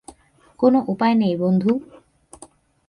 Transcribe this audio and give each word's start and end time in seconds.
কোনো 0.59 0.79
উপায় 0.87 1.15
নেই, 1.15 1.33
বন্ধু। 1.35 1.71